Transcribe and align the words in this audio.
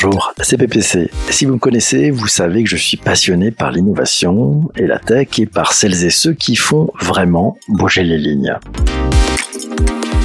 Bonjour, 0.00 0.32
c'est 0.42 0.56
PPC. 0.56 1.10
Si 1.28 1.44
vous 1.44 1.54
me 1.54 1.58
connaissez, 1.58 2.12
vous 2.12 2.28
savez 2.28 2.62
que 2.62 2.70
je 2.70 2.76
suis 2.76 2.96
passionné 2.96 3.50
par 3.50 3.72
l'innovation 3.72 4.70
et 4.76 4.86
la 4.86 5.00
tech 5.00 5.40
et 5.40 5.46
par 5.46 5.72
celles 5.72 6.04
et 6.04 6.10
ceux 6.10 6.34
qui 6.34 6.54
font 6.54 6.92
vraiment 7.00 7.58
bouger 7.66 8.04
les 8.04 8.16
lignes. 8.16 8.56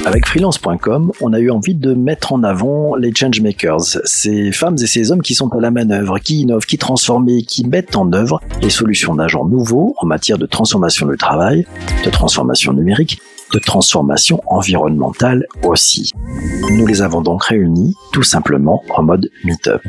Avec 0.06 0.28
freelance.com, 0.28 1.10
on 1.20 1.32
a 1.32 1.40
eu 1.40 1.50
envie 1.50 1.74
de 1.74 1.92
mettre 1.92 2.32
en 2.32 2.44
avant 2.44 2.94
les 2.94 3.12
changemakers, 3.12 3.98
ces 4.04 4.52
femmes 4.52 4.76
et 4.80 4.86
ces 4.86 5.10
hommes 5.10 5.22
qui 5.22 5.34
sont 5.34 5.48
à 5.48 5.60
la 5.60 5.72
manœuvre, 5.72 6.20
qui 6.20 6.42
innovent, 6.42 6.66
qui 6.66 6.78
transforment 6.78 7.30
et 7.30 7.42
qui 7.42 7.66
mettent 7.66 7.96
en 7.96 8.12
œuvre 8.12 8.40
les 8.62 8.70
solutions 8.70 9.16
d'agents 9.16 9.44
nouveaux 9.44 9.96
en 9.98 10.06
matière 10.06 10.38
de 10.38 10.46
transformation 10.46 11.08
du 11.08 11.16
travail, 11.16 11.66
de 12.04 12.10
transformation 12.10 12.72
numérique 12.74 13.20
de 13.54 13.58
transformation 13.60 14.40
environnementale 14.46 15.46
aussi. 15.62 16.12
Nous 16.70 16.86
les 16.86 17.02
avons 17.02 17.20
donc 17.20 17.44
réunis 17.44 17.94
tout 18.12 18.22
simplement 18.22 18.82
en 18.90 19.02
mode 19.02 19.30
meet-up. 19.44 19.82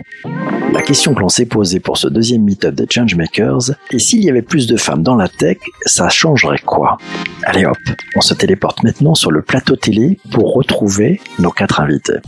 La 0.73 0.81
question 0.81 1.13
que 1.13 1.21
l'on 1.21 1.29
s'est 1.29 1.45
posée 1.45 1.79
pour 1.79 1.97
ce 1.97 2.07
deuxième 2.07 2.43
meet-up 2.43 2.75
des 2.75 2.85
Changemakers 2.89 3.71
est 3.91 3.99
s'il 3.99 4.23
y 4.23 4.29
avait 4.29 4.41
plus 4.41 4.67
de 4.67 4.75
femmes 4.75 5.01
dans 5.01 5.15
la 5.15 5.27
tech, 5.27 5.57
ça 5.85 6.09
changerait 6.09 6.59
quoi? 6.59 6.97
Allez 7.43 7.65
hop, 7.65 7.77
on 8.15 8.21
se 8.21 8.33
téléporte 8.33 8.83
maintenant 8.83 9.15
sur 9.15 9.31
le 9.31 9.41
plateau 9.41 9.75
télé 9.75 10.19
pour 10.31 10.53
retrouver 10.53 11.21
nos 11.39 11.51
quatre 11.51 11.79
invités. 11.79 12.19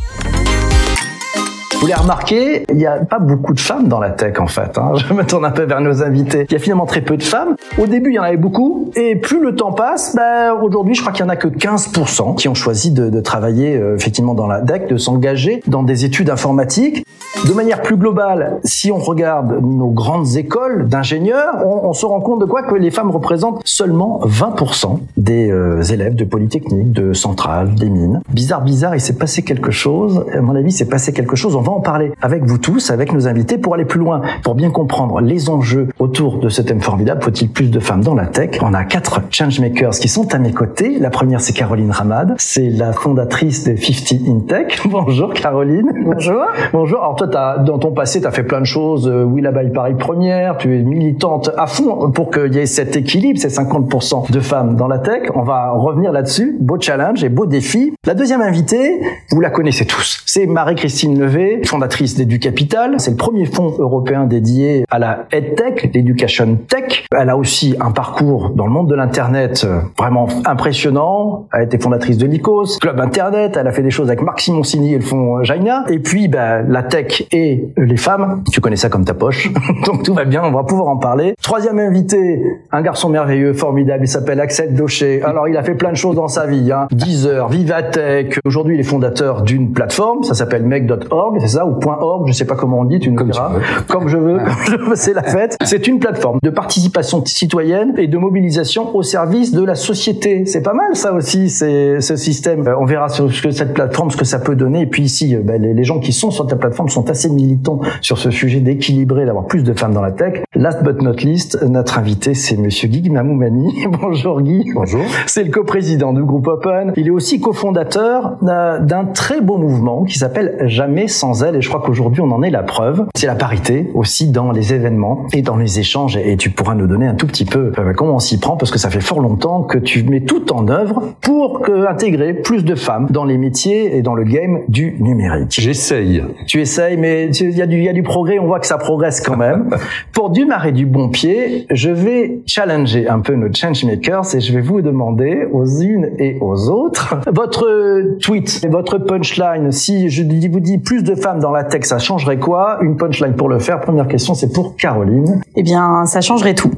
Vous 1.79 1.85
l'avez 1.85 2.01
remarqué, 2.01 2.65
il 2.69 2.75
n'y 2.75 2.87
a 2.87 2.97
pas 2.97 3.19
beaucoup 3.19 3.53
de 3.53 3.59
femmes 3.59 3.87
dans 3.87 3.99
la 3.99 4.09
tech 4.09 4.39
en 4.39 4.47
fait. 4.47 4.79
Hein. 4.79 4.93
Je 4.95 5.13
me 5.13 5.23
tourne 5.23 5.45
un 5.45 5.51
peu 5.51 5.63
vers 5.63 5.79
nos 5.79 6.01
invités. 6.01 6.47
Il 6.49 6.53
y 6.53 6.55
a 6.55 6.59
finalement 6.59 6.87
très 6.87 7.01
peu 7.01 7.17
de 7.17 7.23
femmes. 7.23 7.55
Au 7.77 7.85
début, 7.85 8.09
il 8.09 8.15
y 8.15 8.19
en 8.19 8.23
avait 8.23 8.35
beaucoup. 8.35 8.91
Et 8.95 9.15
plus 9.15 9.39
le 9.39 9.55
temps 9.55 9.71
passe, 9.71 10.15
ben, 10.15 10.53
aujourd'hui, 10.53 10.95
je 10.95 11.01
crois 11.01 11.13
qu'il 11.13 11.23
y 11.23 11.27
en 11.27 11.29
a 11.29 11.35
que 11.35 11.47
15% 11.47 12.35
qui 12.35 12.47
ont 12.47 12.55
choisi 12.55 12.89
de, 12.91 13.11
de 13.11 13.21
travailler 13.21 13.75
euh, 13.75 13.95
effectivement 13.95 14.33
dans 14.33 14.47
la 14.47 14.59
tech, 14.61 14.87
de 14.87 14.97
s'engager 14.97 15.61
dans 15.67 15.83
des 15.83 16.03
études 16.03 16.31
informatiques. 16.31 17.05
De 17.47 17.53
manière 17.53 17.81
plus 17.81 17.97
globale, 17.97 18.59
si 18.63 18.91
on 18.91 18.97
regarde 18.97 19.61
nos 19.61 19.89
grandes 19.89 20.35
écoles 20.35 20.87
d'ingénieurs, 20.87 21.65
on, 21.65 21.89
on, 21.89 21.93
se 21.93 22.05
rend 22.05 22.19
compte 22.19 22.39
de 22.39 22.45
quoi 22.45 22.63
que 22.63 22.75
les 22.75 22.91
femmes 22.91 23.11
représentent 23.11 23.61
seulement 23.63 24.19
20% 24.25 24.99
des 25.17 25.49
euh, 25.49 25.81
élèves 25.83 26.15
de 26.15 26.23
Polytechnique, 26.23 26.91
de 26.91 27.13
Centrale, 27.13 27.73
des 27.75 27.89
mines. 27.89 28.21
Bizarre, 28.29 28.61
bizarre, 28.61 28.95
il 28.95 29.01
s'est 29.01 29.17
passé 29.17 29.43
quelque 29.43 29.71
chose. 29.71 30.25
À 30.33 30.41
mon 30.41 30.55
avis, 30.55 30.69
il 30.69 30.71
s'est 30.73 30.85
passé 30.85 31.13
quelque 31.13 31.35
chose 31.35 31.55
va 31.61 31.71
en 31.71 31.81
parler 31.81 32.11
avec 32.21 32.45
vous 32.45 32.57
tous, 32.57 32.91
avec 32.91 33.13
nos 33.13 33.27
invités, 33.27 33.57
pour 33.57 33.73
aller 33.73 33.85
plus 33.85 33.99
loin, 33.99 34.21
pour 34.43 34.55
bien 34.55 34.71
comprendre 34.71 35.21
les 35.21 35.49
enjeux 35.49 35.87
autour 35.99 36.39
de 36.39 36.49
ce 36.49 36.61
thème 36.61 36.81
formidable. 36.81 37.23
Faut-il 37.23 37.49
plus 37.49 37.69
de 37.69 37.79
femmes 37.79 38.03
dans 38.03 38.15
la 38.15 38.25
tech? 38.25 38.59
On 38.61 38.73
a 38.73 38.83
quatre 38.83 39.21
changemakers 39.29 39.91
qui 39.91 40.07
sont 40.07 40.33
à 40.33 40.37
mes 40.37 40.51
côtés. 40.51 40.97
La 40.99 41.09
première, 41.09 41.41
c'est 41.41 41.53
Caroline 41.53 41.91
Ramad. 41.91 42.35
C'est 42.37 42.69
la 42.69 42.93
fondatrice 42.93 43.63
de 43.63 43.75
50 43.75 44.27
in 44.27 44.39
Tech. 44.47 44.79
Bonjour 44.89 45.33
Caroline. 45.33 45.91
Bonjour. 46.05 46.45
Bonjour. 46.73 46.99
Alors 46.99 47.15
toi, 47.15 47.27
as, 47.37 47.57
dans 47.59 47.77
ton 47.77 47.91
passé, 47.91 48.21
tu 48.21 48.27
as 48.27 48.31
fait 48.31 48.43
plein 48.43 48.59
de 48.59 48.65
choses. 48.65 49.07
Euh, 49.07 49.23
oui, 49.23 49.41
là-bas, 49.41 49.63
il 49.63 49.71
Paris 49.71 49.95
première. 49.95 50.57
Tu 50.57 50.77
es 50.77 50.81
militante 50.81 51.51
à 51.57 51.67
fond 51.67 52.11
pour 52.11 52.31
qu'il 52.31 52.53
y 52.53 52.59
ait 52.59 52.65
cet 52.65 52.95
équilibre, 52.95 53.39
ces 53.39 53.49
50% 53.49 54.31
de 54.31 54.39
femmes 54.39 54.75
dans 54.75 54.87
la 54.87 54.99
tech. 54.99 55.23
On 55.35 55.43
va 55.43 55.71
revenir 55.71 56.11
là-dessus. 56.11 56.57
Beau 56.59 56.79
challenge 56.79 57.23
et 57.23 57.29
beau 57.29 57.45
défi. 57.45 57.93
La 58.05 58.13
deuxième 58.13 58.41
invitée, 58.41 58.99
vous 59.31 59.41
la 59.41 59.49
connaissez 59.49 59.85
tous. 59.85 60.23
C'est 60.25 60.47
Marie-Christine 60.47 61.19
Levé, 61.19 61.61
fondatrice 61.65 62.15
d'EduCapital. 62.15 62.95
C'est 62.99 63.11
le 63.11 63.17
premier 63.17 63.45
fonds 63.45 63.73
européen 63.77 64.25
dédié 64.25 64.85
à 64.89 64.99
la 64.99 65.25
EdTech, 65.31 65.91
l'Education 65.93 66.57
Tech. 66.67 67.05
Elle 67.17 67.29
a 67.29 67.37
aussi 67.37 67.75
un 67.79 67.91
parcours 67.91 68.51
dans 68.55 68.65
le 68.65 68.71
monde 68.71 68.89
de 68.89 68.95
l'Internet 68.95 69.65
euh, 69.65 69.81
vraiment 69.97 70.27
impressionnant. 70.45 71.47
Elle 71.53 71.61
a 71.61 71.63
été 71.63 71.77
fondatrice 71.77 72.17
de 72.17 72.25
Lycos, 72.25 72.77
Club 72.79 72.99
Internet. 72.99 73.57
Elle 73.59 73.67
a 73.67 73.71
fait 73.71 73.83
des 73.83 73.91
choses 73.91 74.07
avec 74.07 74.21
Marc 74.21 74.41
Simoncini 74.41 74.93
et 74.93 74.97
le 74.97 75.03
fonds 75.03 75.43
Jaina. 75.43 75.83
Et 75.89 75.99
puis, 75.99 76.27
bah, 76.27 76.61
la 76.61 76.83
tech 76.83 77.26
et 77.31 77.69
les 77.77 77.97
femmes. 77.97 78.43
Tu 78.51 78.61
connais 78.61 78.75
ça 78.75 78.89
comme 78.89 79.05
ta 79.05 79.13
poche. 79.13 79.51
Donc 79.85 80.03
tout 80.03 80.13
va 80.13 80.25
bien, 80.25 80.43
on 80.43 80.51
va 80.51 80.63
pouvoir 80.63 80.89
en 80.89 80.97
parler. 80.97 81.33
Troisième 81.41 81.79
invité, 81.79 82.41
un 82.71 82.81
garçon 82.81 83.09
merveilleux, 83.09 83.53
formidable. 83.53 84.03
Il 84.03 84.07
s'appelle 84.07 84.39
Axel 84.39 84.73
Daucher. 84.73 85.21
Alors, 85.23 85.47
il 85.47 85.57
a 85.57 85.63
fait 85.63 85.75
plein 85.75 85.91
de 85.91 85.97
choses 85.97 86.15
dans 86.15 86.27
sa 86.27 86.45
vie. 86.45 86.71
Hein. 86.71 86.87
Deezer, 86.91 87.47
Vivatech. 87.49 88.39
Aujourd'hui, 88.45 88.75
il 88.75 88.79
est 88.79 88.83
fondateur 88.83 89.41
d'une 89.41 89.71
plateforme. 89.71 90.23
Ça 90.23 90.33
s'appelle 90.33 90.63
make.org 90.63 91.37
c'est 91.39 91.47
ça, 91.47 91.65
ou 91.65 91.79
.org, 91.83 92.27
je 92.27 92.33
sais 92.33 92.45
pas 92.45 92.55
comment 92.55 92.79
on 92.79 92.85
dit, 92.85 92.99
tu 92.99 93.09
nous 93.09 93.15
comme 93.15 93.29
diras. 93.29 93.51
Comme 93.87 94.07
je 94.07 94.17
veux, 94.17 94.39
c'est 94.95 95.13
la 95.13 95.23
fête. 95.23 95.57
C'est 95.63 95.87
une 95.87 95.99
plateforme 95.99 96.39
de 96.43 96.49
participation 96.49 97.23
citoyenne 97.25 97.93
et 97.97 98.07
de 98.07 98.17
mobilisation 98.17 98.95
au 98.95 99.03
service 99.03 99.51
de 99.51 99.63
la 99.63 99.75
société. 99.75 100.45
C'est 100.45 100.61
pas 100.61 100.73
mal 100.73 100.95
ça 100.95 101.13
aussi, 101.13 101.49
c'est 101.49 102.01
ce 102.01 102.15
système. 102.15 102.67
Euh, 102.67 102.77
on 102.79 102.85
verra 102.85 103.09
sur 103.09 103.31
ce 103.31 103.41
que 103.41 103.51
cette 103.51 103.73
plateforme, 103.73 104.11
ce 104.11 104.17
que 104.17 104.25
ça 104.25 104.39
peut 104.39 104.55
donner. 104.55 104.81
Et 104.81 104.85
puis 104.85 105.03
ici, 105.03 105.35
euh, 105.35 105.41
ben, 105.43 105.61
les, 105.61 105.73
les, 105.73 105.83
gens 105.83 105.99
qui 105.99 106.13
sont 106.13 106.31
sur 106.31 106.47
ta 106.47 106.55
plateforme 106.55 106.89
sont 106.89 107.09
assez 107.09 107.16
militants 107.25 107.81
sur 108.01 108.17
ce 108.17 108.31
sujet 108.31 108.59
d'équilibrer, 108.59 109.25
d'avoir 109.25 109.45
plus 109.47 109.63
de 109.63 109.73
femmes 109.73 109.93
dans 109.93 110.01
la 110.01 110.11
tech. 110.11 110.43
Last 110.57 110.83
but 110.83 111.03
not 111.03 111.17
least, 111.23 111.61
notre 111.61 111.99
invité, 111.99 112.33
c'est 112.33 112.57
Monsieur 112.57 112.87
Guy 112.87 113.11
Mamoumani. 113.11 113.85
Bonjour 114.01 114.41
Guy. 114.41 114.65
Bonjour. 114.73 115.03
C'est 115.27 115.43
le 115.43 115.51
coprésident 115.51 116.13
du 116.13 116.23
groupe 116.23 116.47
Open. 116.47 116.93
Il 116.95 117.05
est 117.05 117.11
aussi 117.11 117.39
cofondateur 117.39 118.37
d'un 118.41 119.05
très 119.05 119.39
beau 119.39 119.57
mouvement 119.57 120.03
qui 120.03 120.17
s'appelle 120.17 120.57
Jamais 120.65 121.07
sans 121.07 121.43
elle 121.43 121.57
et 121.57 121.61
je 121.61 121.69
crois 121.69 121.83
qu'aujourd'hui 121.85 122.21
on 122.21 122.31
en 122.31 122.41
est 122.41 122.49
la 122.49 122.63
preuve. 122.63 123.05
C'est 123.15 123.27
la 123.27 123.35
parité 123.35 123.91
aussi 123.93 124.31
dans 124.31 124.51
les 124.51 124.73
événements 124.73 125.27
et 125.31 125.43
dans 125.43 125.57
les 125.57 125.77
échanges 125.79 126.17
et 126.17 126.37
tu 126.37 126.49
pourras 126.49 126.73
nous 126.73 126.87
donner 126.87 127.05
un 127.05 127.13
tout 127.13 127.27
petit 127.27 127.45
peu 127.45 127.71
euh, 127.77 127.93
comment 127.93 128.15
on 128.15 128.19
s'y 128.19 128.39
prend 128.39 128.57
parce 128.57 128.71
que 128.71 128.79
ça 128.79 128.89
fait 128.89 128.99
fort 128.99 129.19
longtemps 129.19 129.61
que 129.61 129.77
tu 129.77 130.01
mets 130.05 130.21
tout 130.21 130.51
en 130.51 130.67
œuvre 130.69 131.13
pour 131.21 131.61
intégrer 131.87 132.33
plus 132.33 132.65
de 132.65 132.73
femmes 132.73 133.05
dans 133.11 133.25
les 133.25 133.37
métiers 133.37 133.95
et 133.95 134.01
dans 134.01 134.15
le 134.15 134.23
game 134.23 134.61
du 134.69 134.97
numérique. 135.01 135.51
J'essaye. 135.51 136.23
Tu 136.47 136.61
essayes 136.61 136.97
mais 136.97 137.29
il 137.29 137.55
y 137.55 137.61
a 137.61 137.67
du 137.67 137.77
y 137.77 137.89
a 137.89 137.93
du 137.93 138.01
progrès, 138.01 138.39
on 138.39 138.47
voit 138.47 138.59
que 138.59 138.67
ça 138.67 138.79
progresse 138.79 139.21
quand 139.21 139.37
même. 139.37 139.69
pour 140.13 140.31
démarrer 140.47 140.71
du 140.71 140.85
bon 140.85 141.09
pied, 141.09 141.67
je 141.69 141.89
vais 141.89 142.39
challenger 142.45 143.09
un 143.09 143.19
peu 143.19 143.35
nos 143.35 143.53
changemakers 143.53 144.33
et 144.33 144.39
je 144.39 144.53
vais 144.53 144.61
vous 144.61 144.81
demander 144.81 145.45
aux 145.51 145.65
unes 145.81 146.11
et 146.19 146.37
aux 146.39 146.69
autres 146.69 147.19
votre 147.29 148.17
tweet, 148.21 148.65
votre 148.71 148.97
punchline 148.97 149.73
si 149.73 150.09
je 150.09 150.23
vous 150.23 150.61
dis 150.61 150.77
plus 150.77 151.03
de 151.03 151.15
femmes 151.15 151.41
dans 151.41 151.51
la 151.51 151.65
tech, 151.65 151.83
ça 151.83 151.99
changerait 151.99 152.39
quoi? 152.39 152.77
Une 152.81 152.95
punchline 152.95 153.33
pour 153.33 153.49
le 153.49 153.59
faire. 153.59 153.81
Première 153.81 154.07
question, 154.07 154.35
c'est 154.35 154.53
pour 154.53 154.77
Caroline. 154.77 155.41
Eh 155.57 155.63
bien, 155.63 156.05
ça 156.05 156.21
changerait 156.21 156.55
tout. 156.55 156.71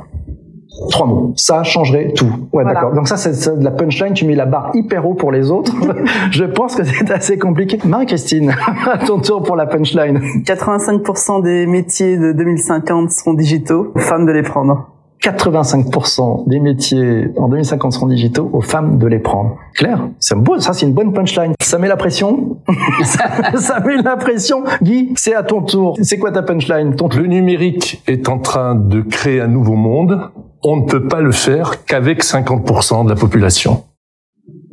Trois 0.90 1.08
mots. 1.08 1.34
Ça 1.36 1.64
changerait 1.64 2.14
tout. 2.14 2.26
Ouais, 2.26 2.64
voilà. 2.64 2.74
d'accord. 2.74 2.94
Donc 2.94 3.08
ça, 3.08 3.18
c'est 3.18 3.58
de 3.58 3.64
la 3.64 3.72
punchline. 3.72 4.14
Tu 4.14 4.26
mets 4.26 4.36
la 4.36 4.46
barre 4.46 4.72
hyper 4.74 5.08
haut 5.08 5.14
pour 5.14 5.32
les 5.32 5.52
autres. 5.52 5.74
Je 6.32 6.44
pense 6.46 6.76
que 6.76 6.84
c'est 6.84 7.12
assez 7.12 7.38
compliqué. 7.38 7.80
Marie-Christine, 7.86 8.54
à 8.92 8.98
ton 9.06 9.20
tour 9.20 9.44
pour 9.44 9.56
la 9.56 9.66
punchline. 9.66 10.20
85% 10.46 11.44
des 11.44 11.66
métiers 11.66 12.18
de 12.18 12.32
2050 12.32 13.12
seront 13.12 13.34
digitaux. 13.34 13.94
Femmes 13.98 14.26
de 14.26 14.32
les 14.32 14.44
prendre. 14.44 14.90
85% 15.22 16.48
des 16.48 16.60
métiers 16.60 17.28
en 17.38 17.50
2050 17.50 17.94
seront 17.94 18.08
digitaux, 18.08 18.50
aux 18.54 18.62
femmes 18.62 18.98
de 18.98 19.08
les 19.08 19.20
prendre. 19.20 19.58
Claire, 19.74 20.08
c'est 20.20 20.38
beau, 20.38 20.60
ça 20.60 20.74
c'est 20.74 20.86
une 20.86 20.94
bonne 20.94 21.12
punchline. 21.12 21.54
Ça 21.62 21.78
met 21.78 21.90
la 21.90 21.98
pression. 21.98 22.58
ça, 23.04 23.58
ça, 23.58 23.80
met 23.82 24.02
la 24.02 24.16
pression. 24.16 24.64
Guy, 24.82 25.12
c'est 25.16 25.36
à 25.36 25.44
ton 25.44 25.62
tour. 25.62 25.98
C'est 26.02 26.18
quoi 26.20 26.32
ta 26.32 26.42
punchline? 26.42 26.96
Ton 26.96 27.10
Le 27.10 27.28
numérique 27.28 28.02
est 28.08 28.30
en 28.30 28.40
train 28.40 28.76
de 28.76 29.02
créer 29.02 29.42
un 29.42 29.48
nouveau 29.48 29.76
monde. 29.76 30.32
On 30.62 30.78
ne 30.78 30.86
peut 30.86 31.08
pas 31.08 31.22
le 31.22 31.32
faire 31.32 31.86
qu'avec 31.86 32.24
50% 32.24 33.06
de 33.06 33.10
la 33.10 33.16
population. 33.16 33.86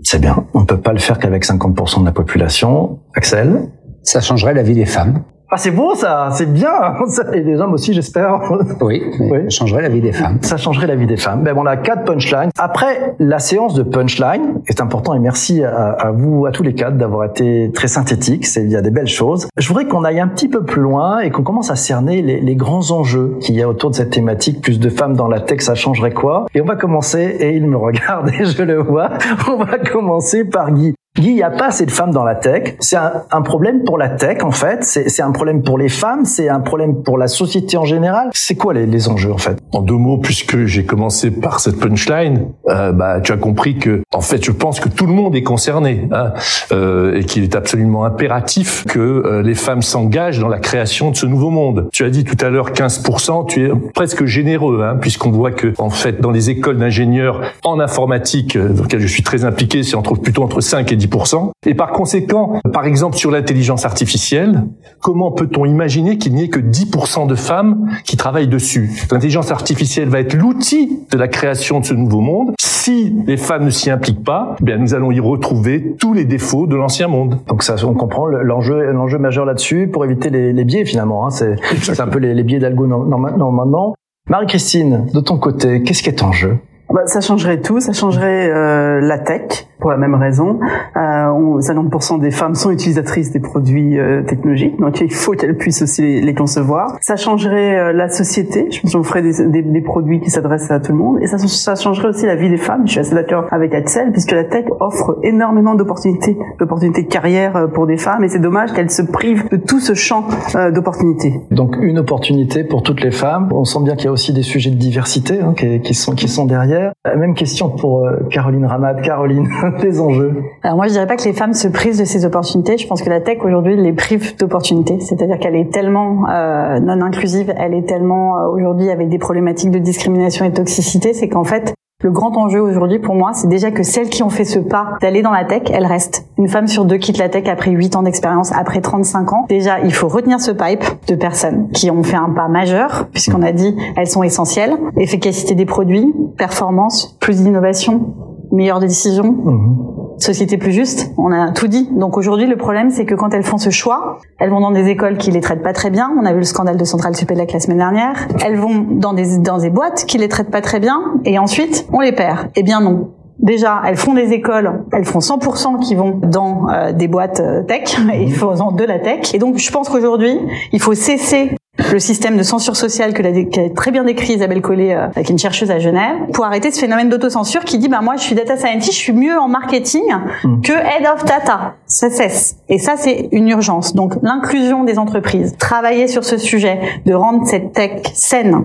C'est 0.03 0.21
bien. 0.21 0.47
On 0.55 0.61
ne 0.61 0.67
peut 0.67 0.81
pas 0.81 0.93
le 0.93 0.99
faire 0.99 1.19
qu'avec 1.19 1.45
50% 1.45 2.01
de 2.01 2.05
la 2.05 2.13
population. 2.13 3.01
Axel? 3.15 3.69
Ça 4.03 4.21
changerait 4.21 4.55
la 4.55 4.63
vie 4.63 4.75
des 4.75 4.87
femmes. 4.87 5.23
Ah, 5.49 5.59
c'est 5.59 5.71
beau 5.71 5.95
ça, 5.95 6.31
c'est 6.33 6.53
bien. 6.53 6.73
Et 7.33 7.41
des 7.43 7.61
hommes 7.61 7.73
aussi, 7.73 7.93
j'espère. 7.93 8.41
Oui, 8.81 9.03
oui, 9.21 9.39
ça 9.45 9.51
changerait 9.51 9.83
la 9.83 9.89
vie 9.89 10.01
des 10.01 10.13
femmes. 10.13 10.39
Ça 10.43 10.57
changerait 10.57 10.89
la 10.89 10.97
vie 10.97 11.07
des 11.07 11.17
femmes. 11.17 11.43
Ben 11.45 11.55
bon, 11.55 11.63
on 11.63 11.67
a 11.67 11.77
quatre 11.77 12.05
punchlines. 12.05 12.51
Après 12.59 13.15
la 13.21 13.39
séance 13.39 13.75
de 13.75 13.85
punchline, 13.85 14.61
est 14.67 14.81
important 14.81 15.15
et 15.15 15.21
merci 15.21 15.63
à, 15.63 15.91
à, 15.91 16.11
vous, 16.11 16.47
à 16.47 16.51
tous 16.51 16.65
les 16.65 16.75
quatre, 16.75 16.97
d'avoir 16.97 17.25
été 17.25 17.71
très 17.73 17.87
synthétiques. 17.87 18.47
C'est 18.47 18.65
il 18.65 18.71
y 18.71 18.77
a 18.77 18.83
des 18.83 18.91
belles 18.91 19.07
choses. 19.07 19.49
Je 19.57 19.69
voudrais 19.69 19.87
qu'on 19.87 20.03
aille 20.03 20.19
un 20.19 20.29
petit 20.29 20.49
peu 20.49 20.65
plus 20.65 20.83
loin 20.83 21.21
et 21.21 21.31
qu'on 21.31 21.45
commence 21.45 21.71
à 21.71 21.77
cerner 21.77 22.23
les, 22.23 22.41
les 22.41 22.57
grands 22.57 22.91
enjeux 22.91 23.37
qu'il 23.41 23.55
y 23.55 23.63
a 23.63 23.69
autour 23.69 23.91
de 23.91 23.95
cette 23.95 24.11
thématique. 24.11 24.61
Plus 24.61 24.81
de 24.81 24.89
femmes 24.89 25.15
dans 25.15 25.29
la 25.29 25.39
tech, 25.39 25.61
ça 25.61 25.77
changerait 25.77 26.13
quoi? 26.13 26.47
Et 26.55 26.61
on 26.61 26.65
va 26.65 26.75
commencer. 26.75 27.37
Et 27.39 27.55
il 27.55 27.67
me 27.69 27.77
regarde 27.77 28.31
et 28.31 28.45
je 28.45 28.63
le 28.63 28.83
vois. 28.83 29.11
On 29.49 29.57
va 29.57 29.79
commencer 29.79 30.45
par 30.45 30.73
Guy. 30.73 30.95
Il 31.19 31.35
n'y 31.35 31.43
a 31.43 31.51
pas 31.51 31.69
assez 31.69 31.87
de 31.87 31.91
femmes 31.91 32.11
dans 32.11 32.25
la 32.25 32.35
tech. 32.35 32.77
C'est 32.81 32.97
un, 32.97 33.23
un, 33.31 33.41
problème 33.41 33.85
pour 33.85 33.97
la 33.97 34.11
tech, 34.11 34.43
en 34.43 34.51
fait. 34.51 34.85
C'est 34.85 35.23
un 35.23 35.31
problème 35.31 35.63
pour 35.63 35.79
les 35.79 35.89
femmes. 35.89 36.27
C'est 36.27 36.51
un 36.51 36.61
problème 36.61 37.03
pour 37.03 37.17
la 37.17 37.27
société 37.27 37.79
en 37.79 37.85
général. 37.85 38.29
C'est 38.35 38.55
quoi 38.55 38.75
les, 38.75 38.87
les, 38.87 39.09
enjeux, 39.09 39.33
en 39.33 39.39
fait? 39.39 39.59
En 39.73 39.81
deux 39.81 39.95
mots, 39.95 40.19
puisque 40.19 40.67
j'ai 40.67 40.85
commencé 40.85 41.31
par 41.31 41.61
cette 41.61 41.79
punchline, 41.81 42.49
euh, 42.69 42.93
bah, 42.93 43.21
tu 43.23 43.33
as 43.33 43.39
compris 43.39 43.79
que, 43.79 44.03
en 44.13 44.21
fait, 44.21 44.45
je 44.45 44.51
pense 44.51 44.79
que 44.79 44.91
tout 44.91 45.07
le 45.07 45.15
monde 45.15 45.35
est 45.35 45.43
concerné 45.43 46.07
hein, 46.13 46.35
euh, 46.73 47.19
et 47.19 47.25
qu'il 47.25 47.45
est 47.45 47.57
absolument 47.57 48.05
impératif 48.05 48.85
que 48.87 48.99
euh, 48.99 49.43
les 49.43 49.55
femmes 49.55 49.83
s'engagent 49.83 50.39
dans 50.39 50.49
la 50.49 50.59
création 50.59 51.11
de 51.11 51.17
ce 51.17 51.25
nouveau 51.25 51.49
monde. 51.49 51.89
Tu 51.93 52.05
as 52.05 52.11
dit 52.11 52.25
tout 52.25 52.45
à 52.45 52.51
l'heure 52.51 52.73
15%. 52.73 53.47
Tu 53.47 53.67
es 53.67 53.71
presque 53.95 54.27
généreux, 54.27 54.83
hein, 54.85 54.99
puisqu'on 55.01 55.31
voit 55.31 55.53
que, 55.53 55.73
en 55.79 55.91
fait, 55.91 56.21
dans 56.21 56.31
les 56.31 56.51
écoles 56.51 56.77
d'ingénieurs 56.77 57.41
en 57.65 57.81
informatique, 57.81 58.59
dans 58.59 58.83
lesquelles 58.83 59.01
je 59.01 59.07
suis 59.07 59.23
très 59.23 59.45
impliqué, 59.45 59.83
c'est 59.83 59.97
entre 59.97 60.15
plutôt 60.15 60.43
entre 60.43 60.61
5 60.61 60.93
et 60.93 60.97
10 60.97 61.06
10%. 61.07 61.51
Et 61.67 61.75
par 61.75 61.93
conséquent, 61.93 62.61
par 62.73 62.85
exemple 62.87 63.17
sur 63.17 63.31
l'intelligence 63.31 63.85
artificielle, 63.85 64.65
comment 65.01 65.33
peut-on 65.33 65.65
imaginer 65.65 66.19
qu'il 66.19 66.35
n'y 66.35 66.45
ait 66.45 66.49
que 66.49 66.61
10% 66.61 67.27
de 67.27 67.35
femmes 67.35 67.91
qui 68.05 68.17
travaillent 68.17 68.49
dessus? 68.49 68.91
L'intelligence 69.11 69.51
artificielle 69.51 70.09
va 70.09 70.21
être 70.21 70.35
l'outil 70.35 71.01
de 71.11 71.19
la 71.19 71.29
création 71.29 71.81
de 71.81 71.85
ce 71.85 71.95
nouveau 71.95 72.21
monde. 72.21 72.53
Si 72.59 73.15
les 73.27 73.37
femmes 73.37 73.65
ne 73.65 73.71
s'y 73.71 73.91
impliquent 73.91 74.25
pas, 74.25 74.57
eh 74.61 74.65
bien 74.65 74.79
nous 74.79 74.95
allons 74.95 75.11
y 75.11 75.21
retrouver 75.21 75.97
tous 75.99 76.13
les 76.13 76.25
défauts 76.25 76.67
de 76.67 76.77
l'ancien 76.77 77.09
monde. 77.09 77.39
Donc 77.49 77.63
ça, 77.63 77.75
on 77.85 77.95
comprend 77.95 78.27
l'enjeu, 78.27 78.93
l'enjeu 78.93 79.19
majeur 79.19 79.45
là-dessus 79.45 79.89
pour 79.93 80.05
éviter 80.05 80.31
les, 80.31 80.53
les 80.53 80.65
biais 80.65 80.85
finalement. 80.85 81.27
Hein. 81.27 81.31
C'est 81.31 82.01
un 82.01 82.07
peu 82.07 82.19
les, 82.19 82.35
les 82.35 82.43
biais 82.43 82.59
d'algo 82.59 82.87
normalement. 82.87 83.95
Marie-Christine, 84.29 85.07
de 85.13 85.21
ton 85.21 85.39
côté, 85.39 85.83
qu'est-ce 85.83 86.03
qui 86.03 86.09
est 86.09 86.23
en 86.23 86.33
jeu? 86.33 86.59
Bah, 86.93 87.03
ça 87.07 87.21
changerait 87.21 87.61
tout, 87.61 87.81
ça 87.81 87.93
changerait 87.93 88.51
euh, 88.51 89.01
la 89.01 89.19
tech 89.19 89.67
pour 89.81 89.91
la 89.91 89.97
même 89.97 90.15
raison. 90.15 90.59
Euh, 90.97 91.61
50% 91.61 92.21
des 92.21 92.31
femmes 92.31 92.55
sont 92.55 92.71
utilisatrices 92.71 93.31
des 93.31 93.41
produits 93.41 93.99
euh, 93.99 94.23
technologiques, 94.23 94.79
donc 94.81 95.01
il 95.01 95.13
faut 95.13 95.33
qu'elles 95.33 95.57
puissent 95.57 95.83
aussi 95.83 96.21
les, 96.21 96.35
concevoir. 96.35 96.97
Ça 97.01 97.17
changerait 97.17 97.79
euh, 97.79 97.93
la 97.93 98.09
société. 98.09 98.69
Je 98.71 98.81
pense 98.81 98.93
qu'on 98.93 99.03
ferait 99.03 99.23
des, 99.23 99.81
produits 99.81 100.21
qui 100.21 100.31
s'adressent 100.31 100.71
à 100.71 100.81
tout 100.81 100.93
le 100.93 100.99
monde, 100.99 101.19
et 101.21 101.27
ça, 101.27 101.75
changerait 101.75 102.09
aussi 102.09 102.27
la 102.27 102.37
vie 102.37 102.49
des 102.49 102.57
femmes. 102.57 102.83
Je 102.87 102.93
suis 102.93 103.01
assez 103.01 103.15
d'accord 103.15 103.47
avec 103.51 103.75
Axel, 103.75 104.11
puisque 104.13 104.33
la 104.33 104.45
tech 104.45 104.65
offre 104.81 105.19
énormément 105.23 105.75
d'opportunités, 105.75 106.37
d'opportunités 106.59 107.03
de 107.03 107.09
carrière 107.09 107.69
pour 107.73 107.87
des 107.87 107.97
femmes, 107.97 108.25
et 108.25 108.29
c'est 108.29 108.39
dommage 108.39 108.73
qu'elles 108.73 108.91
se 108.91 109.03
privent 109.03 109.49
de 109.51 109.57
tout 109.57 109.81
ce 109.81 109.95
champ 109.95 110.25
d'opportunités. 110.73 111.41
Donc 111.51 111.77
une 111.81 111.99
opportunité 111.99 112.65
pour 112.65 112.83
toutes 112.83 113.03
les 113.03 113.11
femmes. 113.11 113.49
On 113.53 113.65
sent 113.65 113.81
bien 113.83 113.95
qu'il 113.95 114.07
y 114.07 114.09
a 114.09 114.13
aussi 114.13 114.33
des 114.33 114.43
sujets 114.43 114.71
de 114.71 114.77
diversité 114.77 115.41
hein, 115.41 115.55
qui 115.55 115.95
sont 115.95 116.47
derrière. 116.47 116.76
Euh, 116.77 117.17
même 117.17 117.35
question 117.35 117.71
pour 117.71 118.07
euh, 118.07 118.27
Caroline 118.31 118.65
Ramad. 118.65 119.03
Caroline, 119.03 119.49
les 119.83 120.01
enjeux 120.01 120.35
Alors 120.63 120.77
moi, 120.77 120.87
je 120.87 120.93
dirais 120.93 121.07
pas 121.07 121.17
que 121.17 121.25
les 121.25 121.33
femmes 121.33 121.53
se 121.53 121.69
privent 121.69 121.99
de 121.99 122.05
ces 122.05 122.25
opportunités. 122.25 122.79
Je 122.79 122.87
pense 122.87 123.03
que 123.03 123.11
la 123.11 123.21
tech 123.21 123.39
aujourd'hui 123.43 123.77
les 123.77 123.93
prive 123.93 124.37
d'opportunités. 124.37 125.01
C'est-à-dire 125.01 125.39
qu'elle 125.39 125.57
est 125.57 125.73
tellement 125.73 126.29
euh, 126.29 126.81
non 126.81 127.01
inclusive, 127.03 127.53
elle 127.57 127.75
est 127.75 127.87
tellement 127.87 128.49
aujourd'hui 128.53 128.91
avec 128.91 129.09
des 129.09 129.19
problématiques 129.19 129.71
de 129.71 129.79
discrimination 129.79 130.45
et 130.45 130.51
de 130.51 130.55
toxicité, 130.55 131.13
c'est 131.13 131.29
qu'en 131.29 131.45
fait, 131.45 131.75
le 132.07 132.13
grand 132.13 132.37
enjeu 132.37 132.61
aujourd'hui 132.61 133.01
pour 133.01 133.17
moi, 133.17 133.33
c'est 133.33 133.49
déjà 133.49 133.73
que 133.73 133.83
celles 133.83 134.09
qui 134.09 134.23
ont 134.23 134.29
fait 134.29 134.45
ce 134.45 134.61
pas 134.61 134.91
d'aller 135.03 135.23
dans 135.23 135.33
la 135.33 135.45
tech, 135.45 135.63
elles 135.73 135.87
restent. 135.87 136.25
Une 136.39 136.47
femme 136.47 136.69
sur 136.69 136.85
deux 136.85 136.99
quitte 136.99 137.19
la 137.19 137.29
tech 137.29 137.49
après 137.49 137.73
8 137.73 137.97
ans 137.97 138.05
d'expérience, 138.05 138.53
après 138.53 138.81
35 138.81 139.33
ans. 139.33 139.47
Déjà, 139.49 139.81
il 139.81 139.93
faut 139.93 140.07
retenir 140.07 140.39
ce 140.39 140.53
pipe 140.53 140.85
de 141.09 141.17
personnes 141.17 141.69
qui 141.73 141.91
ont 141.91 142.05
fait 142.05 142.15
un 142.15 142.31
pas 142.31 142.47
majeur, 142.47 143.09
puisqu'on 143.13 143.43
a 143.43 143.51
dit 143.51 143.75
elles 143.97 144.07
sont 144.07 144.23
essentielles. 144.23 144.77
Efficacité 144.97 145.57
des 145.57 145.65
produits, 145.65 146.15
performance, 146.39 147.17
plus 147.19 147.43
d'innovation, 147.43 148.15
meilleure 148.53 148.79
décision. 148.79 149.25
Mmh 149.25 149.96
société 150.19 150.57
plus 150.57 150.73
juste. 150.73 151.13
On 151.17 151.33
a 151.33 151.53
tout 151.53 151.69
dit. 151.69 151.89
Donc 151.93 152.17
aujourd'hui, 152.17 152.47
le 152.47 152.57
problème, 152.57 152.91
c'est 152.91 153.05
que 153.05 153.15
quand 153.15 153.33
elles 153.35 153.43
font 153.45 153.59
ce 153.59 153.71
choix, 153.71 154.19
elles 154.39 154.51
vont 154.51 154.61
dans 154.61 154.71
des 154.71 154.89
écoles 154.89 155.17
qui 155.17 155.31
les 155.31 155.41
traitent 155.41 155.63
pas 155.63 155.73
très 155.73 155.91
bien. 155.91 156.11
On 156.21 156.25
a 156.25 156.33
vu 156.33 156.39
le 156.39 156.45
scandale 156.45 156.77
de 156.77 156.85
Centrale 156.85 157.17
Supélec 157.17 157.53
la 157.53 157.61
semaine 157.61 157.79
dernière. 157.79 158.29
Elles 158.45 158.57
vont 158.57 158.87
dans 158.91 159.13
des, 159.13 159.39
dans 159.39 159.59
des 159.59 159.71
boîtes 159.71 160.05
qui 160.07 160.19
les 160.19 160.29
traitent 160.29 160.51
pas 160.51 160.61
très 160.63 160.81
bien. 160.81 161.01
Et 161.25 161.39
ensuite, 161.39 161.87
on 161.93 162.01
les 162.01 162.13
perd. 162.13 162.51
Eh 162.55 162.63
bien 162.63 162.81
non. 162.81 163.11
Déjà, 163.39 163.83
elles 163.85 163.97
font 163.97 164.15
des 164.15 164.33
écoles, 164.33 164.85
elles 164.93 165.05
font 165.05 165.19
100% 165.19 165.81
qui 165.81 165.95
vont 165.95 166.19
dans 166.23 166.69
euh, 166.71 166.93
des 166.93 167.07
boîtes 167.07 167.41
euh, 167.41 167.63
tech, 167.63 167.99
et 168.13 168.23
ils 168.23 168.35
font 168.35 168.73
de 168.73 168.85
la 168.85 168.99
tech. 168.99 169.35
Et 169.35 169.39
donc, 169.39 169.59
je 169.59 169.71
pense 169.71 169.91
qu'aujourd'hui, 169.91 170.39
il 170.73 170.81
faut 170.81 170.95
cesser 170.95 171.51
le 171.93 171.99
système 171.99 172.37
de 172.37 172.43
censure 172.43 172.77
sociale 172.77 173.13
que 173.13 173.23
l'a 173.23 173.31
très 173.75 173.91
bien 173.91 174.05
décrit 174.05 174.35
Isabelle 174.35 174.63
Collet, 174.63 174.95
euh, 174.95 175.09
qui 175.09 175.21
est 175.21 175.31
une 175.31 175.39
chercheuse 175.39 175.71
à 175.71 175.79
Genève, 175.79 176.17
pour 176.33 176.45
arrêter 176.45 176.71
ce 176.71 176.81
phénomène 176.81 177.09
d'autocensure 177.09 177.65
qui 177.65 177.79
dit 177.79 177.89
bah 177.89 178.01
moi 178.03 178.17
je 178.17 178.23
suis 178.23 178.35
data 178.35 178.57
scientist, 178.57 178.93
je 178.93 178.99
suis 178.99 179.13
mieux 179.13 179.39
en 179.39 179.49
marketing 179.49 180.03
mm. 180.45 180.61
que 180.63 180.73
head 180.73 181.07
of 181.13 181.25
data. 181.25 181.75
Ça 181.87 182.11
cesse. 182.11 182.57
Et 182.69 182.79
ça 182.79 182.95
c'est 182.97 183.29
une 183.33 183.49
urgence. 183.49 183.95
Donc 183.95 184.15
l'inclusion 184.23 184.85
des 184.85 184.99
entreprises, 184.99 185.57
travailler 185.59 186.09
sur 186.09 186.25
ce 186.25 186.39
sujet, 186.39 186.81
de 187.05 187.15
rendre 187.15 187.47
cette 187.47 187.73
tech 187.73 188.03
saine 188.15 188.65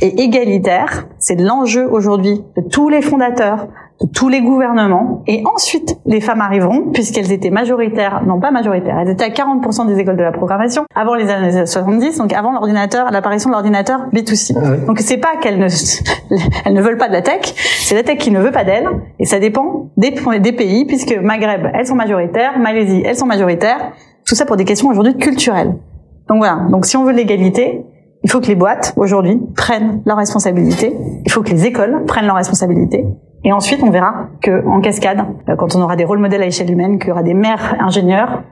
et 0.00 0.22
égalitaire, 0.22 1.06
c'est 1.18 1.40
l'enjeu 1.40 1.88
aujourd'hui 1.90 2.42
de 2.56 2.62
tous 2.62 2.88
les 2.88 3.02
fondateurs, 3.02 3.68
tous 4.14 4.28
les 4.28 4.40
gouvernements. 4.40 5.22
Et 5.26 5.42
ensuite, 5.54 5.98
les 6.06 6.20
femmes 6.20 6.40
arriveront, 6.40 6.90
puisqu'elles 6.92 7.32
étaient 7.32 7.50
majoritaires, 7.50 8.22
non 8.26 8.40
pas 8.40 8.50
majoritaires, 8.50 8.98
elles 8.98 9.10
étaient 9.10 9.24
à 9.24 9.28
40% 9.28 9.86
des 9.86 9.98
écoles 9.98 10.16
de 10.16 10.22
la 10.22 10.32
programmation 10.32 10.84
avant 10.94 11.14
les 11.14 11.28
années 11.30 11.66
70, 11.66 12.18
donc 12.18 12.32
avant 12.32 12.52
l'ordinateur, 12.52 13.10
l'apparition 13.10 13.50
de 13.50 13.54
l'ordinateur 13.54 14.08
B2C. 14.12 14.56
Ah 14.56 14.86
donc 14.86 14.98
c'est 15.00 15.18
pas 15.18 15.36
qu'elles 15.40 15.58
ne, 15.58 15.66
elles 16.64 16.74
ne 16.74 16.82
veulent 16.82 16.98
pas 16.98 17.08
de 17.08 17.12
la 17.12 17.22
tech, 17.22 17.52
c'est 17.54 17.94
la 17.94 18.02
tech 18.02 18.18
qui 18.18 18.30
ne 18.30 18.40
veut 18.40 18.52
pas 18.52 18.64
d'elles, 18.64 18.88
et 19.18 19.26
ça 19.26 19.38
dépend 19.38 19.90
des, 19.96 20.14
des 20.40 20.52
pays, 20.52 20.86
puisque 20.86 21.14
Maghreb, 21.16 21.66
elles 21.74 21.86
sont 21.86 21.94
majoritaires, 21.94 22.58
Malaisie, 22.58 23.02
elles 23.04 23.16
sont 23.16 23.26
majoritaires, 23.26 23.92
tout 24.26 24.34
ça 24.34 24.46
pour 24.46 24.56
des 24.56 24.64
questions 24.64 24.88
aujourd'hui 24.88 25.16
culturelles. 25.16 25.76
Donc 26.28 26.38
voilà, 26.38 26.66
donc 26.70 26.86
si 26.86 26.96
on 26.96 27.04
veut 27.04 27.12
l'égalité, 27.12 27.84
il 28.22 28.30
faut 28.30 28.40
que 28.40 28.46
les 28.46 28.54
boîtes, 28.54 28.92
aujourd'hui, 28.96 29.40
prennent 29.56 30.02
leurs 30.04 30.18
responsabilités. 30.18 30.94
Il 31.24 31.32
faut 31.32 31.42
que 31.42 31.50
les 31.50 31.66
écoles 31.66 32.04
prennent 32.06 32.26
leurs 32.26 32.36
responsabilités. 32.36 33.06
Et 33.44 33.52
ensuite, 33.52 33.82
on 33.82 33.90
verra 33.90 34.28
que 34.42 34.66
en 34.66 34.80
cascade, 34.80 35.20
euh, 35.48 35.56
quand 35.56 35.74
on 35.74 35.82
aura 35.82 35.96
des 35.96 36.04
rôles 36.04 36.18
modèles 36.18 36.42
à 36.42 36.46
échelle 36.46 36.70
humaine, 36.70 36.98
qu'il 36.98 37.08
y 37.08 37.12
aura 37.12 37.22
des 37.22 37.34
mères 37.34 37.74
ingénieurs, 37.80 38.42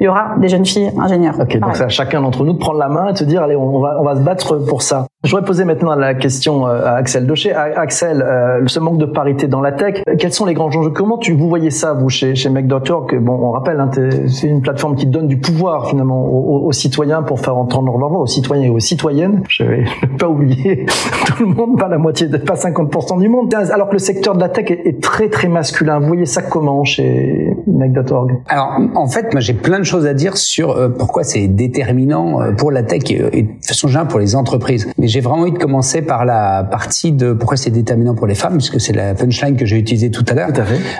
il 0.00 0.04
y 0.04 0.08
aura 0.08 0.36
des 0.38 0.48
jeunes 0.48 0.64
filles 0.64 0.92
ingénieurs. 0.98 1.38
Ok, 1.40 1.58
donc 1.58 1.74
c'est 1.74 1.84
à 1.84 1.88
chacun 1.88 2.20
d'entre 2.20 2.44
nous 2.44 2.52
de 2.52 2.58
prendre 2.58 2.78
la 2.78 2.88
main 2.88 3.08
et 3.08 3.12
de 3.12 3.18
se 3.18 3.24
dire, 3.24 3.42
allez, 3.42 3.56
on 3.56 3.80
va, 3.80 3.96
on 4.00 4.04
va 4.04 4.14
se 4.14 4.20
battre 4.20 4.56
pour 4.56 4.82
ça. 4.82 5.06
Je 5.24 5.30
voudrais 5.30 5.44
poser 5.44 5.64
maintenant 5.64 5.96
la 5.96 6.14
question 6.14 6.68
euh, 6.68 6.84
à 6.84 6.92
Axel 6.92 7.26
Docher. 7.26 7.52
Axel, 7.52 8.22
euh, 8.22 8.62
ce 8.68 8.78
manque 8.78 8.98
de 8.98 9.04
parité 9.04 9.48
dans 9.48 9.60
la 9.60 9.72
tech, 9.72 10.04
quels 10.16 10.32
sont 10.32 10.46
les 10.46 10.54
grands 10.54 10.68
enjeux? 10.68 10.90
Comment 10.90 11.18
tu 11.18 11.32
vous 11.32 11.48
voyez 11.48 11.70
ça, 11.70 11.92
vous, 11.92 12.08
chez, 12.08 12.36
chez 12.36 12.48
Make.org 12.50 13.18
Bon, 13.18 13.32
on 13.32 13.50
rappelle, 13.50 13.80
hein, 13.80 13.90
c'est 14.28 14.46
une 14.46 14.62
plateforme 14.62 14.94
qui 14.94 15.06
donne 15.06 15.26
du 15.26 15.38
pouvoir, 15.38 15.88
finalement, 15.88 16.24
aux, 16.24 16.70
citoyens 16.70 17.22
pour 17.22 17.40
faire 17.40 17.56
entendre 17.56 17.98
leur 17.98 18.10
voix, 18.10 18.20
aux 18.20 18.26
citoyens 18.28 18.66
et 18.66 18.70
aux 18.70 18.78
citoyennes. 18.78 19.42
Je 19.48 19.64
vais 19.64 19.84
pas 20.20 20.28
oublier 20.28 20.86
tout 21.26 21.42
le 21.42 21.52
monde, 21.52 21.80
pas 21.80 21.88
la 21.88 21.98
moitié, 21.98 22.28
pas 22.28 22.54
50% 22.54 23.18
du 23.18 23.28
monde. 23.28 23.52
Alors 23.72 23.88
que 23.88 23.94
le 23.94 23.98
secteur 23.98 24.36
de 24.36 24.40
la 24.40 24.48
tech 24.48 24.70
est, 24.70 25.02
très, 25.02 25.28
très 25.28 25.48
masculin. 25.48 25.98
Vous 25.98 26.06
voyez 26.06 26.26
ça 26.26 26.42
comment 26.42 26.84
chez 26.84 27.56
Make.org 27.66 28.40
Alors, 28.46 28.78
en 28.94 29.08
fait, 29.08 29.32
moi, 29.32 29.40
j'ai 29.40 29.54
plein 29.54 29.80
de 29.80 29.84
choses 29.84 30.06
à 30.06 30.14
dire 30.14 30.36
sur 30.36 30.70
euh, 30.70 30.88
pourquoi 30.90 31.24
c'est 31.24 31.48
déterminant 31.48 32.38
pour 32.56 32.70
la 32.70 32.84
tech 32.84 33.10
et, 33.10 33.42
de 33.42 33.48
façon 33.66 33.88
générale 33.88 34.06
pour 34.06 34.20
les 34.20 34.36
entreprises 34.36 34.86
j'ai 35.08 35.20
vraiment 35.20 35.42
envie 35.42 35.52
de 35.52 35.58
commencer 35.58 36.02
par 36.02 36.24
la 36.24 36.64
partie 36.64 37.12
de 37.12 37.32
pourquoi 37.32 37.56
c'est 37.56 37.70
déterminant 37.70 38.14
pour 38.14 38.26
les 38.26 38.34
femmes, 38.34 38.54
puisque 38.58 38.80
c'est 38.80 38.92
la 38.92 39.14
punchline 39.14 39.56
que 39.56 39.64
j'ai 39.66 39.78
utilisée 39.78 40.10
tout 40.10 40.24
à 40.28 40.34
l'heure. 40.34 40.50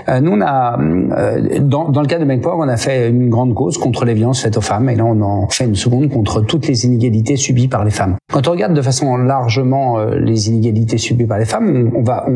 Euh, 0.09 0.21
nous, 0.21 0.33
on 0.33 0.41
a, 0.41 0.79
euh, 0.81 1.59
dans, 1.61 1.89
dans, 1.91 2.01
le 2.01 2.07
cas 2.07 2.19
de 2.19 2.25
MakePower, 2.25 2.57
on 2.59 2.69
a 2.69 2.77
fait 2.77 3.09
une 3.09 3.29
grande 3.29 3.55
cause 3.55 3.79
contre 3.79 4.05
les 4.05 4.15
violences 4.15 4.41
faites 4.41 4.57
aux 4.57 4.63
femmes, 4.63 4.89
et 4.89 4.97
là, 4.97 5.05
on 5.05 5.21
en 5.21 5.49
fait 5.49 5.65
une 5.65 5.75
seconde 5.75 6.09
contre 6.11 6.41
toutes 6.41 6.67
les 6.67 6.87
inégalités 6.87 7.37
subies 7.37 7.69
par 7.69 7.85
les 7.85 7.91
femmes. 7.91 8.17
Quand 8.33 8.49
on 8.49 8.53
regarde 8.53 8.75
de 8.75 8.83
façon 8.83 9.17
largement 9.17 9.99
euh, 9.99 10.19
les 10.19 10.49
inégalités 10.49 10.99
subies 10.99 11.27
par 11.27 11.39
les 11.39 11.45
femmes, 11.45 11.91
on, 11.95 12.03
va, 12.03 12.27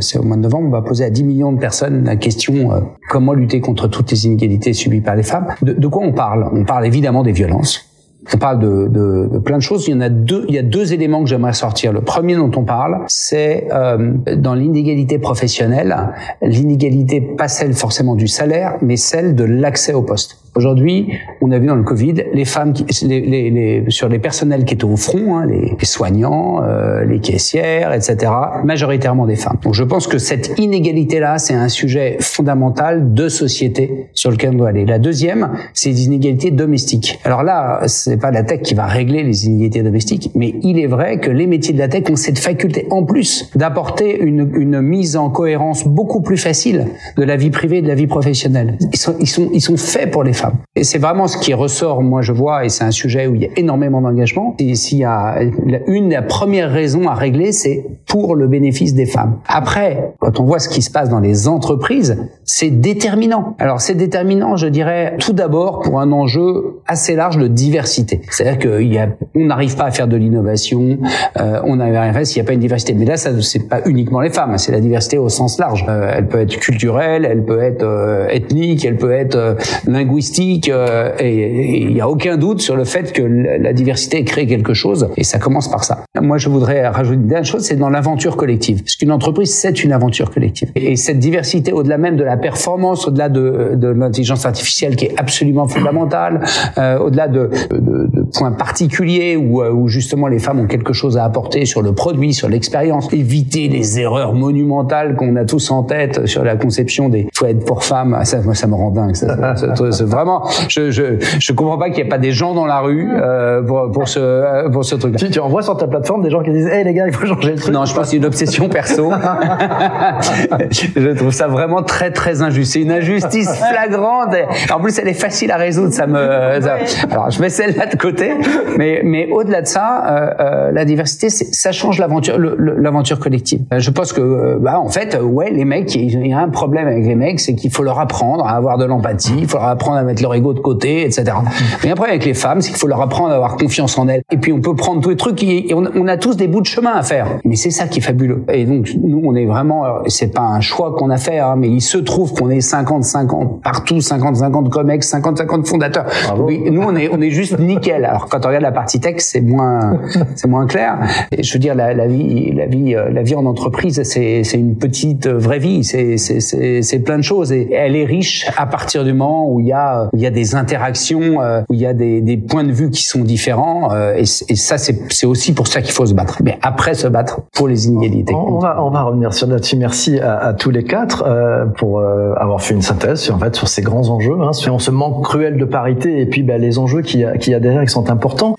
c'est 0.00 0.18
au 0.18 0.22
mois 0.22 0.36
de 0.36 0.42
novembre, 0.42 0.68
on 0.68 0.70
va 0.70 0.82
poser 0.82 1.04
à 1.04 1.10
10 1.10 1.24
millions 1.24 1.52
de 1.52 1.58
personnes 1.58 2.04
la 2.04 2.16
question 2.16 2.72
euh, 2.72 2.80
comment 3.08 3.32
lutter 3.32 3.60
contre 3.60 3.88
toutes 3.88 4.10
les 4.10 4.26
inégalités 4.26 4.72
subies 4.72 5.00
par 5.00 5.16
les 5.16 5.22
femmes. 5.22 5.46
De, 5.62 5.72
de 5.72 5.86
quoi 5.86 6.02
on 6.04 6.12
parle? 6.12 6.48
On 6.52 6.64
parle 6.64 6.86
évidemment 6.86 7.22
des 7.22 7.32
violences 7.32 7.91
on 8.32 8.38
parle 8.38 8.60
de, 8.60 8.88
de, 8.88 9.28
de, 9.32 9.38
plein 9.38 9.58
de 9.58 9.62
choses. 9.62 9.88
Il 9.88 9.92
y 9.92 9.94
en 9.94 10.00
a 10.00 10.08
deux. 10.08 10.44
Il 10.48 10.54
y 10.54 10.58
a 10.58 10.62
deux 10.62 10.92
éléments 10.92 11.22
que 11.22 11.28
j'aimerais 11.28 11.52
sortir. 11.52 11.92
Le 11.92 12.02
premier 12.02 12.36
dont 12.36 12.50
on 12.56 12.64
parle, 12.64 13.04
c'est 13.08 13.68
euh, 13.72 14.12
dans 14.36 14.54
l'inégalité 14.54 15.18
professionnelle, 15.18 15.96
l'inégalité 16.40 17.20
pas 17.20 17.48
celle 17.48 17.74
forcément 17.74 18.14
du 18.14 18.28
salaire, 18.28 18.76
mais 18.80 18.96
celle 18.96 19.34
de 19.34 19.44
l'accès 19.44 19.92
au 19.92 20.02
poste. 20.02 20.38
Aujourd'hui, 20.54 21.08
on 21.40 21.50
a 21.50 21.58
vu 21.58 21.66
dans 21.66 21.76
le 21.76 21.82
Covid 21.82 22.24
les 22.34 22.44
femmes, 22.44 22.74
qui, 22.74 22.84
les, 23.06 23.20
les, 23.22 23.50
les, 23.50 23.84
sur 23.88 24.10
les 24.10 24.18
personnels 24.18 24.66
qui 24.66 24.74
étaient 24.74 24.84
au 24.84 24.98
front, 24.98 25.38
hein, 25.38 25.46
les, 25.46 25.74
soignants, 25.86 26.62
euh, 26.62 27.06
les 27.06 27.20
caissières, 27.20 27.94
etc., 27.94 28.30
majoritairement 28.62 29.24
des 29.24 29.36
femmes. 29.36 29.56
Donc 29.62 29.72
je 29.72 29.82
pense 29.82 30.06
que 30.06 30.18
cette 30.18 30.58
inégalité-là, 30.58 31.38
c'est 31.38 31.54
un 31.54 31.70
sujet 31.70 32.18
fondamental 32.20 33.14
de 33.14 33.30
société 33.30 34.10
sur 34.12 34.30
lequel 34.30 34.50
on 34.50 34.58
doit 34.58 34.68
aller. 34.68 34.84
La 34.84 34.98
deuxième, 34.98 35.52
c'est 35.72 35.88
les 35.88 36.04
inégalités 36.04 36.50
domestiques. 36.50 37.18
Alors 37.24 37.42
là, 37.42 37.80
pas 38.16 38.30
la 38.30 38.42
tech 38.42 38.62
qui 38.62 38.74
va 38.74 38.86
régler 38.86 39.22
les 39.22 39.46
inégalités 39.46 39.82
domestiques, 39.82 40.30
mais 40.34 40.54
il 40.62 40.78
est 40.78 40.86
vrai 40.86 41.18
que 41.18 41.30
les 41.30 41.46
métiers 41.46 41.74
de 41.74 41.78
la 41.78 41.88
tech 41.88 42.04
ont 42.10 42.16
cette 42.16 42.38
faculté, 42.38 42.86
en 42.90 43.04
plus 43.04 43.50
d'apporter 43.54 44.20
une, 44.20 44.42
mise 44.82 45.16
en 45.16 45.30
cohérence 45.30 45.86
beaucoup 45.86 46.22
plus 46.22 46.36
facile 46.36 46.86
de 47.16 47.22
la 47.22 47.36
vie 47.36 47.50
privée 47.50 47.78
et 47.78 47.82
de 47.82 47.88
la 47.88 47.94
vie 47.94 48.06
professionnelle. 48.06 48.78
Ils 48.92 49.60
sont, 49.60 49.76
faits 49.76 50.10
pour 50.10 50.24
les 50.24 50.32
femmes. 50.32 50.56
Et 50.76 50.84
c'est 50.84 50.98
vraiment 50.98 51.28
ce 51.28 51.36
qui 51.36 51.54
ressort, 51.54 52.02
moi 52.02 52.22
je 52.22 52.32
vois, 52.32 52.64
et 52.64 52.68
c'est 52.68 52.84
un 52.84 52.90
sujet 52.90 53.26
où 53.26 53.34
il 53.34 53.42
y 53.42 53.46
a 53.46 53.50
énormément 53.56 54.00
d'engagement. 54.00 54.56
Une 54.58 56.08
des 56.08 56.20
premières 56.28 56.70
raisons 56.70 57.08
à 57.08 57.14
régler, 57.14 57.52
c'est 57.52 57.84
pour 58.06 58.36
le 58.36 58.46
bénéfice 58.48 58.94
des 58.94 59.06
femmes. 59.06 59.38
Après, 59.46 60.14
quand 60.18 60.40
on 60.40 60.44
voit 60.44 60.58
ce 60.58 60.68
qui 60.68 60.82
se 60.82 60.90
passe 60.90 61.08
dans 61.08 61.20
les 61.20 61.48
entreprises, 61.48 62.16
c'est 62.44 62.70
déterminant. 62.70 63.56
Alors 63.58 63.80
c'est 63.80 63.94
déterminant, 63.94 64.56
je 64.56 64.66
dirais, 64.66 65.16
tout 65.18 65.32
d'abord 65.32 65.80
pour 65.80 66.00
un 66.00 66.12
enjeu 66.12 66.80
assez 66.86 67.14
large 67.14 67.38
de 67.38 67.46
diversité. 67.46 68.01
C'est-à-dire 68.30 68.58
qu'on 68.58 69.40
n'arrive 69.40 69.76
pas 69.76 69.84
à 69.84 69.90
faire 69.90 70.08
de 70.08 70.16
l'innovation, 70.16 70.98
euh, 71.40 71.60
on 71.64 71.76
n'arrive 71.76 72.12
faire 72.12 72.26
s'il 72.26 72.42
n'y 72.42 72.46
a 72.46 72.48
pas 72.48 72.54
une 72.54 72.60
diversité. 72.60 72.94
Mais 72.94 73.04
là, 73.04 73.16
ça 73.16 73.30
c'est 73.40 73.68
pas 73.68 73.80
uniquement 73.86 74.20
les 74.20 74.30
femmes, 74.30 74.56
c'est 74.58 74.72
la 74.72 74.80
diversité 74.80 75.18
au 75.18 75.28
sens 75.28 75.58
large. 75.58 75.84
Euh, 75.88 76.12
elle 76.16 76.26
peut 76.26 76.40
être 76.40 76.56
culturelle, 76.58 77.26
elle 77.28 77.44
peut 77.44 77.60
être 77.62 77.84
euh, 77.84 78.28
ethnique, 78.28 78.84
elle 78.84 78.96
peut 78.96 79.12
être 79.12 79.36
euh, 79.36 79.54
linguistique, 79.86 80.70
et 81.18 81.82
il 81.82 81.94
n'y 81.94 82.00
a 82.00 82.08
aucun 82.08 82.36
doute 82.36 82.60
sur 82.60 82.76
le 82.76 82.84
fait 82.84 83.12
que 83.12 83.22
la 83.22 83.72
diversité 83.72 84.24
crée 84.24 84.46
quelque 84.46 84.74
chose, 84.74 85.08
et 85.16 85.24
ça 85.24 85.38
commence 85.38 85.70
par 85.70 85.84
ça. 85.84 86.04
Moi, 86.20 86.38
je 86.38 86.48
voudrais 86.48 86.86
rajouter 86.88 87.20
une 87.20 87.26
dernière 87.26 87.44
chose, 87.44 87.62
c'est 87.64 87.76
dans 87.76 87.90
l'aventure 87.90 88.36
collective, 88.36 88.82
parce 88.82 88.96
qu'une 88.96 89.12
entreprise, 89.12 89.54
c'est 89.54 89.84
une 89.84 89.92
aventure 89.92 90.30
collective. 90.30 90.70
Et 90.74 90.96
cette 90.96 91.18
diversité, 91.18 91.72
au-delà 91.72 91.98
même 91.98 92.16
de 92.16 92.24
la 92.24 92.36
performance, 92.36 93.06
au-delà 93.06 93.28
de, 93.28 93.72
de 93.74 93.88
l'intelligence 93.88 94.46
artificielle 94.46 94.96
qui 94.96 95.06
est 95.06 95.14
absolument 95.18 95.68
fondamentale, 95.68 96.44
euh, 96.78 96.98
au-delà 96.98 97.28
de, 97.28 97.50
de, 97.70 97.91
de, 97.92 98.22
points 98.22 98.52
particuliers 98.52 99.36
où, 99.36 99.62
où 99.62 99.88
justement 99.88 100.26
les 100.26 100.38
femmes 100.38 100.60
ont 100.60 100.66
quelque 100.66 100.92
chose 100.92 101.16
à 101.16 101.24
apporter 101.24 101.64
sur 101.64 101.82
le 101.82 101.92
produit, 101.92 102.32
sur 102.34 102.48
l'expérience, 102.48 103.12
éviter 103.12 103.68
les 103.68 104.00
erreurs 104.00 104.34
monumentales 104.34 105.16
qu'on 105.16 105.36
a 105.36 105.44
tous 105.44 105.70
en 105.70 105.82
tête 105.82 106.26
sur 106.26 106.44
la 106.44 106.56
conception 106.56 107.08
des 107.08 107.26
toilettes 107.34 107.64
pour 107.64 107.84
femmes. 107.84 108.16
Ah, 108.18 108.24
ça, 108.24 108.40
moi, 108.42 108.54
ça 108.54 108.66
me 108.66 108.74
rend 108.74 108.90
dingue. 108.90 109.14
Ça, 109.14 109.56
ça, 109.56 110.04
vraiment, 110.04 110.44
je, 110.68 110.90
je, 110.90 111.18
je 111.38 111.52
comprends 111.52 111.78
pas 111.78 111.90
qu'il 111.90 112.02
n'y 112.02 112.06
ait 112.06 112.10
pas 112.10 112.18
des 112.18 112.32
gens 112.32 112.54
dans 112.54 112.66
la 112.66 112.80
rue 112.80 113.10
euh, 113.12 113.62
pour, 113.62 113.90
pour 113.90 114.08
ce 114.08 114.68
pour 114.70 114.84
ce 114.84 114.94
truc. 114.96 115.16
Tu, 115.16 115.30
tu 115.30 115.40
envoies 115.40 115.62
sur 115.62 115.76
ta 115.76 115.86
plateforme 115.86 116.22
des 116.22 116.30
gens 116.30 116.42
qui 116.42 116.50
disent, 116.50 116.66
hé 116.66 116.78
hey, 116.78 116.84
les 116.84 116.94
gars, 116.94 117.06
il 117.06 117.12
faut 117.12 117.26
changer 117.26 117.50
le 117.50 117.56
truc. 117.56 117.74
Non, 117.74 117.84
je 117.84 117.94
pense 117.94 118.04
que 118.04 118.10
c'est 118.10 118.16
une 118.16 118.24
obsession 118.24 118.68
perso. 118.68 119.10
je 120.70 121.14
trouve 121.14 121.32
ça 121.32 121.48
vraiment 121.48 121.82
très 121.82 122.10
très 122.10 122.42
injuste. 122.42 122.72
C'est 122.72 122.80
une 122.80 122.92
injustice 122.92 123.50
flagrante. 123.56 124.34
En 124.72 124.80
plus, 124.80 124.98
elle 124.98 125.08
est 125.08 125.14
facile 125.14 125.50
à 125.50 125.56
résoudre. 125.56 125.92
Ça 125.92 126.06
me. 126.06 126.18
Alors, 126.18 127.30
je 127.30 127.40
mets 127.40 127.50
de 127.86 127.96
côté. 127.96 128.32
Mais 128.78 129.00
mais 129.04 129.28
au-delà 129.30 129.62
de 129.62 129.66
ça, 129.66 130.04
euh, 130.06 130.30
euh, 130.40 130.72
la 130.72 130.84
diversité, 130.84 131.28
ça 131.30 131.72
change 131.72 131.98
l'aventure 131.98 132.38
l'aventure 132.38 133.18
collective. 133.18 133.62
Je 133.76 133.90
pense 133.90 134.12
que 134.12 134.20
euh, 134.20 134.58
bah 134.60 134.80
en 134.80 134.88
fait, 134.88 135.18
ouais, 135.20 135.50
les 135.50 135.64
mecs, 135.64 135.94
il 135.94 136.26
y 136.26 136.32
a 136.32 136.38
un 136.38 136.48
problème 136.48 136.88
avec 136.88 137.04
les 137.04 137.14
mecs, 137.14 137.40
c'est 137.40 137.54
qu'il 137.54 137.70
faut 137.70 137.82
leur 137.82 137.98
apprendre 137.98 138.46
à 138.46 138.52
avoir 138.52 138.78
de 138.78 138.84
l'empathie, 138.84 139.34
il 139.38 139.48
faut 139.48 139.58
leur 139.58 139.68
apprendre 139.68 139.98
à 139.98 140.02
mettre 140.02 140.22
leur 140.22 140.34
ego 140.34 140.52
de 140.52 140.60
côté, 140.60 141.04
etc. 141.04 141.36
Mais 141.84 141.90
après, 141.90 142.08
avec 142.08 142.24
les 142.24 142.34
femmes, 142.34 142.60
c'est 142.60 142.70
qu'il 142.70 142.78
faut 142.78 142.86
leur 142.86 143.00
apprendre 143.00 143.30
à 143.30 143.36
avoir 143.36 143.56
confiance 143.56 143.98
en 143.98 144.08
elles. 144.08 144.22
Et 144.30 144.36
puis, 144.36 144.52
on 144.52 144.60
peut 144.60 144.74
prendre 144.74 145.00
tous 145.00 145.10
les 145.10 145.16
trucs. 145.16 145.42
Et 145.42 145.72
on, 145.74 145.84
on 145.94 146.08
a 146.08 146.16
tous 146.16 146.36
des 146.36 146.48
bouts 146.48 146.60
de 146.60 146.66
chemin 146.66 146.92
à 146.92 147.02
faire. 147.02 147.26
Mais 147.44 147.56
c'est 147.56 147.70
ça 147.70 147.86
qui 147.86 147.98
est 147.98 148.02
fabuleux. 148.02 148.44
Et 148.52 148.64
donc, 148.64 148.90
nous, 149.02 149.20
on 149.24 149.34
est 149.34 149.46
vraiment, 149.46 149.84
c'est 150.06 150.32
pas 150.32 150.42
un 150.42 150.60
choix 150.60 150.94
qu'on 150.96 151.10
a 151.10 151.16
fait, 151.16 151.38
hein, 151.38 151.56
mais 151.56 151.68
il 151.68 151.80
se 151.80 151.98
trouve 151.98 152.32
qu'on 152.32 152.50
est 152.50 152.58
50-50 152.58 153.60
partout, 153.60 153.98
50-50 153.98 154.68
comex, 154.68 155.12
50-50 155.12 155.66
fondateurs. 155.66 156.06
Nous, 156.36 156.82
on 156.82 156.96
est, 156.96 157.08
on 157.12 157.20
est 157.20 157.30
juste 157.30 157.58
nickel. 157.74 158.04
Alors, 158.04 158.28
quand 158.28 158.44
on 158.44 158.48
regarde 158.48 158.62
la 158.62 158.72
partie 158.72 159.00
tech, 159.00 159.16
c'est 159.18 159.40
moins, 159.40 160.00
c'est 160.34 160.48
moins 160.48 160.66
clair. 160.66 160.98
Et 161.30 161.42
je 161.42 161.52
veux 161.52 161.58
dire, 161.58 161.74
la, 161.74 161.94
la 161.94 162.06
vie, 162.06 162.52
la 162.52 162.66
vie, 162.66 162.94
euh, 162.94 163.10
la 163.10 163.22
vie 163.22 163.34
en 163.34 163.46
entreprise, 163.46 164.02
c'est, 164.04 164.44
c'est 164.44 164.58
une 164.58 164.76
petite 164.76 165.26
euh, 165.26 165.38
vraie 165.38 165.58
vie. 165.58 165.84
C'est, 165.84 166.16
c'est, 166.16 166.40
c'est, 166.40 166.82
c'est 166.82 166.98
plein 167.00 167.18
de 167.18 167.22
choses. 167.22 167.52
Et 167.52 167.72
elle 167.72 167.96
est 167.96 168.04
riche 168.04 168.46
à 168.56 168.66
partir 168.66 169.04
du 169.04 169.12
moment 169.12 169.50
où 169.50 169.60
il 169.60 169.66
y 169.66 169.72
a, 169.72 170.08
il 170.12 170.20
y 170.20 170.26
a 170.26 170.30
des 170.30 170.54
interactions, 170.54 171.40
euh, 171.40 171.62
où 171.68 171.74
il 171.74 171.80
y 171.80 171.86
a 171.86 171.94
des, 171.94 172.20
des 172.20 172.36
points 172.36 172.64
de 172.64 172.72
vue 172.72 172.90
qui 172.90 173.02
sont 173.04 173.22
différents. 173.22 173.90
Et, 174.16 174.22
et 174.22 174.56
ça, 174.56 174.78
c'est, 174.78 174.98
c'est 175.12 175.26
aussi 175.26 175.54
pour 175.54 175.66
ça 175.66 175.82
qu'il 175.82 175.92
faut 175.92 176.06
se 176.06 176.14
battre. 176.14 176.38
Mais 176.44 176.58
après 176.62 176.94
se 176.94 177.06
battre 177.06 177.40
pour 177.52 177.68
les 177.68 177.86
inégalités. 177.86 178.34
On, 178.34 178.58
va, 178.58 178.82
on 178.82 178.90
va 178.90 179.02
revenir 179.02 179.32
sur 179.34 179.46
là-dessus. 179.46 179.76
Merci 179.76 180.18
à, 180.18 180.38
à, 180.38 180.52
tous 180.54 180.70
les 180.70 180.84
quatre 180.84 181.24
euh, 181.26 181.66
pour 181.66 182.00
euh, 182.00 182.34
avoir 182.36 182.62
fait 182.62 182.74
une 182.74 182.82
synthèse 182.82 183.20
sur, 183.20 183.34
en 183.34 183.38
fait, 183.38 183.54
sur 183.54 183.68
ces 183.68 183.82
grands 183.82 184.08
enjeux, 184.08 184.36
hein, 184.40 184.52
sur 184.52 184.80
ce 184.80 184.90
manque 184.90 185.22
cruel 185.24 185.56
de 185.56 185.64
parité 185.64 186.20
et 186.20 186.26
puis 186.26 186.42
bah, 186.42 186.58
les 186.58 186.78
enjeux 186.78 187.02
qu'il 187.02 187.20
y, 187.20 187.24
a, 187.24 187.36
qu'il 187.36 187.52
y 187.52 187.56
a 187.56 187.60
derrière 187.62 187.84
qui 187.84 187.92
sont 187.92 188.10
importants. 188.10 188.56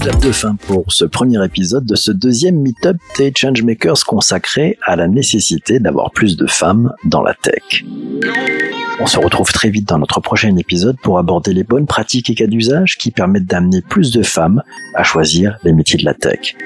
Clap 0.00 0.22
de 0.22 0.32
fin 0.32 0.54
pour 0.54 0.90
ce 0.90 1.04
premier 1.04 1.44
épisode 1.44 1.84
de 1.84 1.94
ce 1.94 2.10
deuxième 2.10 2.56
Meetup 2.56 2.96
des 3.18 3.32
Changemakers 3.36 4.06
consacré 4.06 4.78
à 4.86 4.96
la 4.96 5.06
nécessité 5.06 5.78
d'avoir 5.78 6.10
plus 6.10 6.38
de 6.38 6.46
femmes 6.46 6.94
dans 7.04 7.20
la 7.20 7.34
tech. 7.34 7.84
On 8.98 9.06
se 9.06 9.18
retrouve 9.18 9.52
très 9.52 9.68
vite 9.68 9.88
dans 9.88 9.98
notre 9.98 10.20
prochain 10.20 10.56
épisode 10.56 10.96
pour 11.02 11.18
aborder 11.18 11.52
les 11.52 11.64
bonnes 11.64 11.86
pratiques 11.86 12.30
et 12.30 12.34
cas 12.34 12.46
d'usage 12.46 12.96
qui 12.96 13.10
permettent 13.10 13.46
d'amener 13.46 13.82
plus 13.82 14.10
de 14.10 14.22
femmes 14.22 14.62
à 14.94 15.02
choisir 15.02 15.58
les 15.64 15.72
métiers 15.72 15.98
de 15.98 16.04
la 16.04 16.14
tech. 16.14 16.56